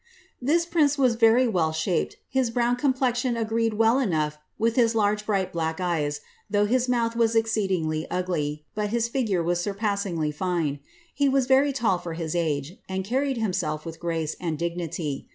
"This 0.41 0.65
prince 0.65 0.97
was 0.97 1.13
very 1.13 1.47
well 1.47 1.71
shaped, 1.71 2.15
his 2.27 2.49
brown 2.49 2.75
complexion 2.75 3.37
agreed 3.37 3.75
well 3.75 3.99
enough 3.99 4.39
with 4.57 4.75
his 4.75 4.95
large 4.95 5.27
bright 5.27 5.53
black 5.53 5.79
eyes, 5.79 6.21
though 6.49 6.65
his 6.65 6.89
mouth 6.89 7.15
was 7.15 7.35
exceedingly 7.35 8.09
ugly, 8.09 8.65
but 8.73 8.89
his 8.89 9.07
figure 9.07 9.43
was 9.43 9.61
surpassingly 9.61 10.31
fine, 10.31 10.79
lie 11.19 11.27
was 11.27 11.45
very 11.45 11.71
tall 11.71 11.99
for 11.99 12.13
his 12.15 12.33
age, 12.33 12.77
and 12.89 13.05
carried 13.05 13.37
himself 13.37 13.85
with 13.85 13.99
grace 13.99 14.35
and 14.41 14.57
dignity. 14.57 15.29